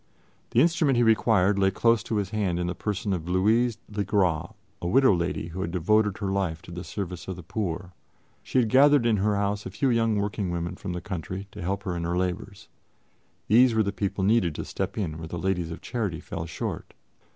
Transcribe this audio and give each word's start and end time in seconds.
The 0.49 0.61
instrument 0.61 0.95
he 0.97 1.03
required 1.03 1.59
lay 1.59 1.69
close 1.69 2.01
to 2.05 2.15
his 2.15 2.31
hand 2.31 2.57
in 2.59 2.65
the 2.65 2.73
person 2.73 3.13
of 3.13 3.29
Louise 3.29 3.77
le 3.87 4.03
Gras, 4.03 4.51
a 4.81 4.87
widow 4.87 5.13
lady 5.13 5.49
who 5.49 5.61
had 5.61 5.69
devoted 5.69 6.17
her 6.17 6.31
life 6.31 6.59
to 6.63 6.71
the 6.71 6.83
service 6.83 7.27
of 7.27 7.35
the 7.35 7.43
poor. 7.43 7.93
She 8.41 8.57
had 8.57 8.69
gathered 8.69 9.05
in 9.05 9.17
her 9.17 9.35
house 9.35 9.67
a 9.67 9.69
few 9.69 9.91
young 9.91 10.15
working 10.15 10.49
women 10.49 10.75
from 10.75 10.93
the 10.93 11.01
country 11.01 11.47
to 11.51 11.61
help 11.61 11.83
her 11.83 11.95
in 11.95 12.03
her 12.03 12.17
labors; 12.17 12.67
these 13.47 13.75
were 13.75 13.83
the 13.83 13.91
people 13.91 14.23
needed 14.23 14.55
to 14.55 14.65
step 14.65 14.97
in 14.97 15.19
where 15.19 15.27
the 15.27 15.37
Ladies 15.37 15.69
of 15.69 15.81
Charity 15.81 16.19
fell 16.19 16.47
short. 16.47 16.95